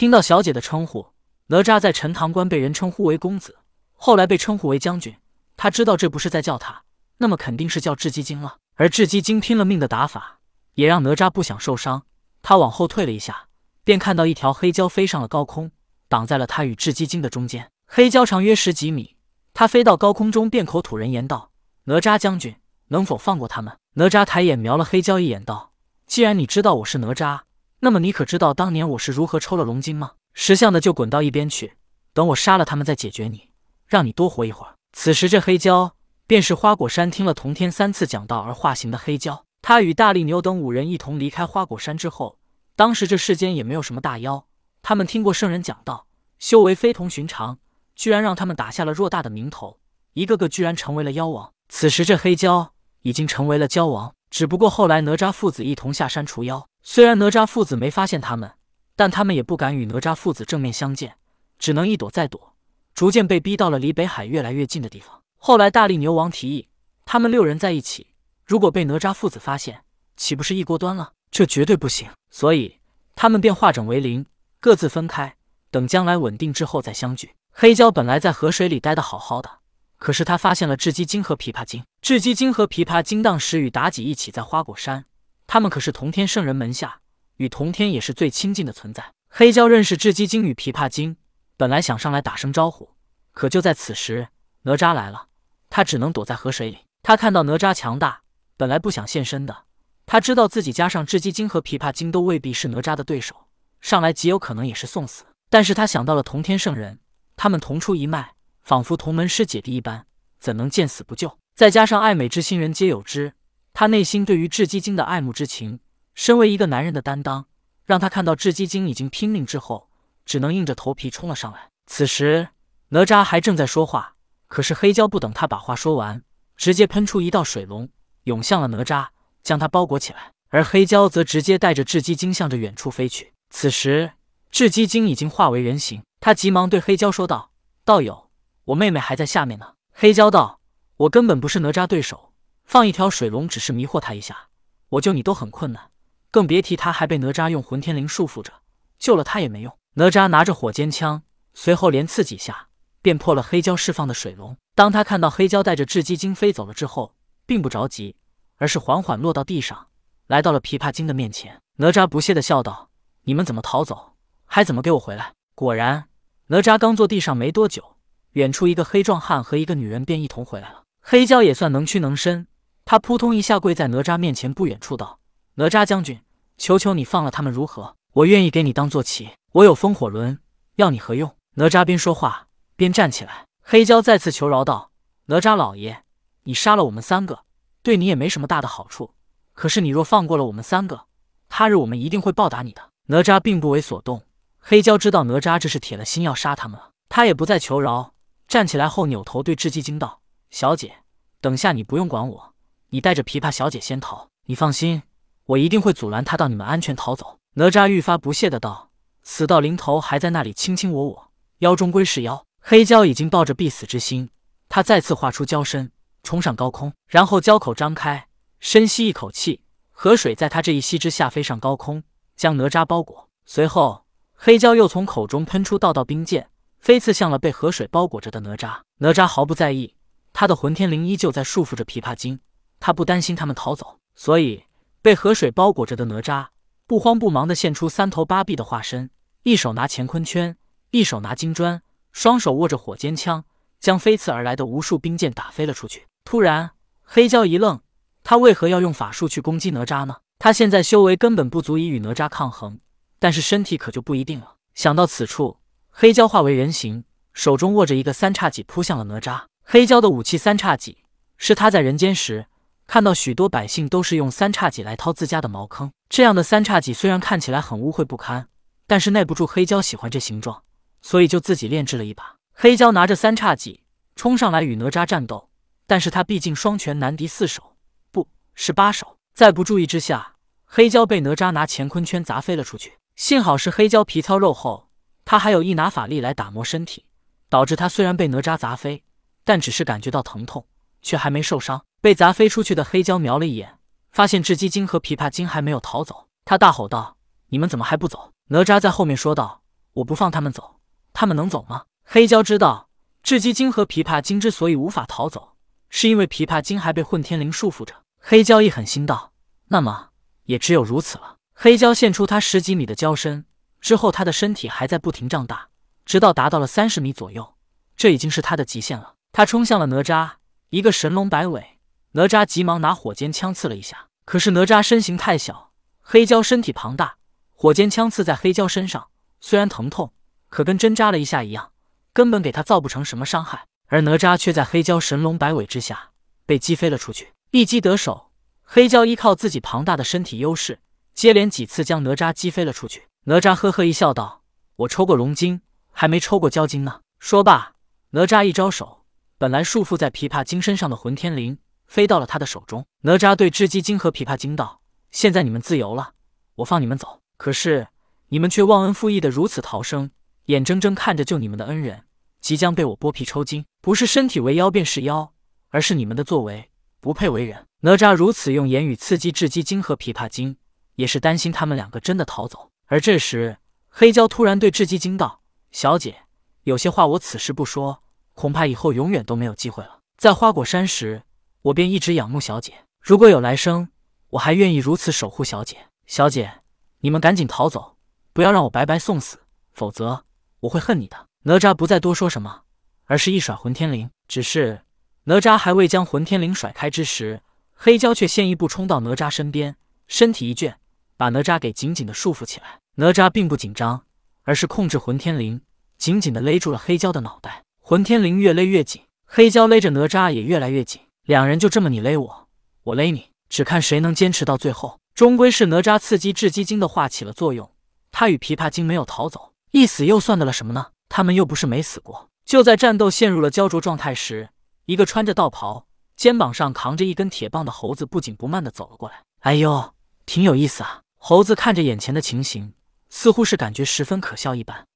[0.00, 1.08] 听到小姐的称呼，
[1.48, 3.58] 哪吒在陈塘关被人称呼为公子，
[3.92, 5.14] 后来被称呼为将军。
[5.58, 6.84] 他知道这不是在叫他，
[7.18, 8.56] 那么肯定是叫雉鸡精了。
[8.76, 10.38] 而雉鸡精拼了命的打法，
[10.72, 12.06] 也让哪吒不想受伤。
[12.40, 13.48] 他往后退了一下，
[13.84, 15.70] 便看到一条黑蛟飞上了高空，
[16.08, 17.70] 挡在了他与雉鸡精的中间。
[17.86, 19.16] 黑蛟长约十几米，
[19.52, 21.50] 他飞到高空中，便口吐人言道
[21.84, 22.56] ：“哪吒将军，
[22.88, 25.74] 能否放过他们？”哪吒抬眼瞄了黑蛟一眼，道
[26.08, 27.40] ：“既然你知道我是哪吒，
[27.82, 30.12] 那么你可知道当年我是如何抽了龙筋吗？
[30.34, 31.78] 识相的就滚到一边去，
[32.12, 33.48] 等我杀了他们再解决你，
[33.86, 35.92] 让你多活一会儿。”此时，这黑蛟
[36.26, 39.40] 便是花果山听了童天三次讲道而化形的黑蛟。
[39.62, 42.38] 他与大力牛等五人一同离开花果山之后，
[42.76, 44.46] 当时这世间也没有什么大妖。
[44.82, 46.06] 他们听过圣人讲道，
[46.38, 47.58] 修为非同寻常，
[47.96, 49.78] 居然让他们打下了偌大的名头，
[50.12, 51.50] 一个个居然成为了妖王。
[51.70, 52.68] 此时，这黑蛟
[53.02, 54.14] 已经成为了蛟王。
[54.30, 58.52] 只不过后来哪吒父子一同下山除妖，虽然哪吒父子没发现他们，
[58.96, 61.16] 但他们也不敢与哪吒父子正面相见，
[61.58, 62.54] 只能一躲再躲。
[62.94, 65.22] 逐渐被逼到了离北海越来越近的地方。
[65.36, 66.68] 后来大力牛王提议，
[67.04, 68.08] 他们六人在一起，
[68.44, 69.84] 如果被哪吒父子发现，
[70.16, 71.12] 岂不是一锅端了？
[71.30, 72.10] 这绝对不行。
[72.30, 72.78] 所以
[73.14, 74.26] 他们便化整为零，
[74.58, 75.36] 各自分开，
[75.70, 77.34] 等将来稳定之后再相聚。
[77.52, 79.50] 黑蛟本来在河水里待得好好的，
[79.96, 81.84] 可是他发现了雉鸡精和琵琶精。
[82.02, 85.04] 雉鸡精和琵琶精当时与妲己一起在花果山，
[85.52, 87.00] 他们可是同天圣人门下，
[87.38, 89.12] 与同天也是最亲近的存在。
[89.28, 91.16] 黑蛟认识雉鸡精与琵琶精。
[91.56, 92.90] 本来想上来打声招呼，
[93.32, 94.28] 可就在此时，
[94.62, 95.26] 哪吒来了，
[95.68, 96.78] 他只能躲在河水里。
[97.02, 98.22] 他看到哪吒强大，
[98.56, 99.64] 本来不想现身的。
[100.06, 103.48] 他知道自己加上雉鸡精和琵琶精都未必是哪吒的对手，
[103.80, 105.24] 上来极有可能也是送死。
[105.48, 107.00] 但是他想到了同天圣人，
[107.34, 110.06] 他们同出一脉，仿佛同门师姐弟一般，
[110.38, 111.36] 怎能见死不救？
[111.56, 113.34] 再加上爱美之心人皆有之，
[113.80, 115.80] 他内心对于雉鸡精的爱慕之情，
[116.14, 117.46] 身为一个男人的担当，
[117.86, 119.88] 让他看到雉鸡精已经拼命之后。
[120.26, 121.70] 只能硬着头皮冲了上来。
[121.86, 122.48] 此时
[122.90, 124.16] 哪吒还正在说话，
[124.48, 126.22] 可是黑蛟不等他把话说完，
[126.58, 127.88] 直接喷出一道水龙，
[128.24, 129.08] 涌向了哪吒，
[129.42, 130.30] 将他包裹起来。
[130.50, 133.32] 而黑蛟则直接带着雉鸡精向着远处飞去。
[133.48, 134.12] 此时
[134.52, 137.52] 雉鸡精已经化为人形，他急忙对黑蛟说道
[137.86, 138.28] ：“道友，
[138.66, 140.60] 我妹妹还在下面呢。”黑蛟道
[140.98, 142.29] ：“我根本不是哪吒对手，
[142.70, 144.46] 放一条水龙只是迷惑他一下，
[144.90, 145.90] 我救你都很困难，
[146.30, 148.52] 更别提他还被哪吒用混天绫束缚着，
[148.96, 152.68] 救了他也没用。”哪吒拿着火尖枪，随后连刺几下，
[153.02, 154.56] 便破了黑蛟释放的水龙。
[154.76, 158.14] 当他看到黑蛟带着雉鸡精飞走了之后，并不着急，
[158.58, 159.88] 而是缓缓落到地上，
[160.28, 161.60] 来到了琵琶精的面前。
[161.78, 162.90] 哪吒不屑地笑道
[163.26, 164.12] ：“你们怎么逃走？
[164.44, 166.04] 还怎么给我回来？”果然，
[166.46, 167.96] 哪吒刚坐地上没多久，
[168.34, 170.84] 远处一个黑壮汉和一个女人便一同回来了。
[171.02, 172.46] 黑蛟也算能屈能伸，
[172.90, 175.20] 他扑通一下跪在哪吒面前不远处道
[175.54, 176.20] ：“哪吒将军，
[176.58, 177.94] 求求你放了他们如何？
[178.14, 180.40] 我愿意给你当坐骑。”我有风火轮，
[180.74, 181.36] 要你何用？
[181.54, 183.46] 哪吒边说话边站起来。
[183.62, 184.90] 黑蛟再次求饶道
[185.26, 186.02] ：“哪吒老爷，
[186.42, 187.44] 你杀了我们三个，
[187.80, 189.14] 对你也没什么大的好处。
[189.52, 191.02] 可是你若放过了我们三个，
[191.48, 194.24] 他日我们一定会报答你的。”哪吒并不为所动。
[194.58, 198.14] 黑蛟知道哪吒这是铁了心要杀他们了，他也不再求饶，
[198.48, 201.04] 站起来后扭头对雉鸡精道：“小姐，
[201.40, 202.54] 等下你不用管我，
[202.90, 204.28] 你带着琵琶小姐先逃。
[204.46, 205.02] 你放心，
[205.46, 208.90] 我一定会阻拦他到你们安全逃走。”哪吒愈发不屑的道。
[209.22, 212.44] 死到临头还在那里卿卿我我，妖终归是妖。
[212.60, 214.30] 黑蛟已经抱着必死之心，
[214.68, 215.90] 他再次化出蛟身，
[216.22, 218.28] 冲上高空，然后蛟口张开，
[218.60, 222.02] 深吸一口气，河水在他这一吸之下飞上高空，
[222.36, 223.28] 将哪吒包裹。
[223.46, 228.80] 随后，黑蛟又从口中喷出道道冰箭，飞刺向了被河水包裹着的哪吒。
[228.98, 229.94] 哪吒毫不在意，
[230.32, 232.40] 他的混天绫依旧在束缚着琵琶精，
[232.80, 234.64] 他不担心他们逃走，所以
[235.00, 236.48] 被河水包裹着的哪吒。
[236.86, 239.10] 不慌不忙地现出三头八臂的化身，
[239.44, 240.56] 一手拿乾坤圈，
[240.90, 241.80] 一手拿金砖，
[242.10, 243.44] 双手握着火尖枪，
[243.78, 246.08] 将飞刺而来的无数冰箭打飞了出去。
[246.24, 247.80] 突然，黑蛟一愣，
[248.24, 250.16] 他为何要用法术去攻击哪吒呢？
[250.40, 252.80] 他现在修为根本不足以与哪吒抗衡，
[253.20, 254.56] 但是身体可就不一定了。
[254.74, 255.58] 想到此处，
[255.90, 259.42] 黑蛟化为人形，手中握着一个三叉戟，扑向了哪吒。
[259.62, 260.98] 黑蛟的武器三叉戟，
[261.36, 262.46] 是他在人间时。
[262.92, 268.48] 看到许多百姓都是用三叉戟来掏自家的茅坑，这样的三叉戟虽然看起来很污秽不堪，
[268.88, 270.64] 但是耐不住黑蛟喜欢这形状，
[271.00, 272.34] 所以就自己炼制了一把。
[272.52, 273.84] 黑蛟拿着三叉戟
[274.16, 275.50] 冲上来与哪吒战斗，
[275.86, 277.76] 但是他毕竟双拳难敌四手，
[278.10, 278.26] 不
[278.56, 280.34] 是八手，在不注意之下，
[280.64, 282.94] 黑蛟被哪吒拿乾坤圈砸飞了出去。
[283.14, 284.88] 幸好是黑蛟皮糙肉厚，
[285.24, 287.04] 他还有一拿法力来打磨身体，
[287.48, 289.04] 导致他虽然被哪吒砸飞，
[289.44, 290.66] 但只是感觉到疼痛，
[291.02, 291.84] 却还没受伤。
[292.00, 293.78] 被砸飞出去的黑蛟瞄了一眼，
[294.10, 297.16] 发现雉鸡精和琵琶精还没有逃走，他大吼道
[297.50, 299.62] ：“你们怎么还不走？”哪吒在后面说道
[299.94, 300.80] ：“我不放他们走，
[301.12, 301.84] 他们能走吗？
[302.04, 302.88] 黑蛟知道，
[303.22, 305.56] 雉鸡精和琵琶精之所以无法逃走，
[305.88, 307.94] 是因为琵琶精还被混天绫束缚着。
[308.18, 309.32] 黑蛟一狠心道
[309.68, 310.08] ：“那么
[310.44, 313.44] 也只有如此了。”黑蛟现出他十几米的蛟身
[313.80, 315.68] 之后，他的身体还在不停胀大，
[316.06, 317.54] 直到达到了三十米左右，
[317.96, 319.14] 这已经是他的极限了。
[319.30, 320.30] 他冲向了哪吒，
[320.70, 321.78] 一个神龙摆尾，
[322.12, 327.16] 哪吒急忙拿火尖枪刺了一下，可是哪吒身形太小，黑蛟身体庞大，
[327.52, 329.08] 火尖枪刺在黑蛟身上，
[329.40, 330.12] 虽然疼痛，
[330.48, 331.72] 可跟针扎了一下一样，
[332.12, 333.66] 根本给他造不成什么伤害。
[333.88, 336.10] 而哪吒却在黑蛟神龙摆尾之下
[336.46, 338.30] 被击飞了出去，一击得手。
[338.62, 340.78] 黑蛟依靠自己庞大的身体优势。
[341.12, 343.08] 接连几次将哪吒击飞了出去。
[343.24, 344.44] 哪吒呵呵一笑，道
[344.76, 347.72] ：“我抽过龙筋，还没抽过蛟筋呢。”说罢，
[348.10, 348.99] 哪吒一招手，
[349.40, 351.56] 本来束缚在琵琶精身上的混天绫
[351.86, 352.84] 飞到了他的手中。
[353.04, 356.12] 哪吒对雉鸡精和琵琶精道：“现在你们自由了，
[356.56, 357.22] 我放你们走。
[357.38, 357.88] 可是
[358.28, 360.10] 你们却忘恩负义的如此逃生，
[360.44, 362.02] 眼睁睁看着救你们的恩人
[362.42, 365.32] 即将被我剥皮抽筋，不是身体为妖便是妖，
[365.70, 366.70] 而是你们的作为
[367.00, 370.58] 不配为人。”哪吒如此用言语刺激雉鸡精和琵琶精。
[370.96, 373.56] 也是担心他们两个真的逃走，而这时
[373.88, 375.40] 黑蛟突然对雉鸡精道
[375.72, 376.24] ：“小姐，
[376.64, 378.02] 有些话我此时不说，
[378.40, 379.98] 恐怕以后永远都没有机会了。
[380.16, 381.24] 在花果山时，
[381.60, 383.90] 我便一直仰慕小姐，如果有来生，
[384.30, 385.76] 我还愿意如此守护小姐。
[386.06, 386.62] 小姐，
[387.00, 387.98] 你们赶紧逃走，
[388.32, 389.40] 不要让我白白送死，
[389.74, 390.24] 否则
[390.60, 392.62] 我会恨你的。”哪吒不再多说什么，
[393.04, 394.08] 而是一甩混天绫。
[394.26, 394.84] 只是
[395.24, 397.42] 哪吒还未将混天绫甩开之时，
[397.74, 399.76] 黑蛟却先一步冲到哪吒身边，
[400.08, 400.78] 身体一卷。
[401.18, 402.80] 把哪吒给紧紧的束缚起来。
[402.94, 404.06] 哪吒并不紧张，
[404.44, 405.60] 而是控制混天绫，
[405.98, 407.64] 紧紧的勒住了黑蛟的脑袋。
[407.90, 411.00] 混天绫越勒越紧，黑蛟勒着哪吒也越来越紧。
[411.24, 412.48] 两人就这么你勒我，
[412.84, 415.00] 我勒你，只看谁能坚持到最后。
[415.12, 417.68] 终归是哪吒刺激雉鸡精的话起了作用，
[418.12, 420.92] 他与琵琶精没有逃走，一死又算得了什么呢？
[421.08, 422.28] 他们又不是没死过。
[422.44, 424.50] 就在战斗陷入了焦灼状态时，
[424.86, 429.16] 一个穿着道袍、肩膀上扛着一根铁棒的猴子不紧不慢的走了过来。
[429.40, 429.92] 哎呦，
[430.26, 431.02] 挺有意思啊！
[431.18, 432.72] 猴子看着眼前的情形，
[433.08, 434.86] 似乎是感觉十分可笑一般。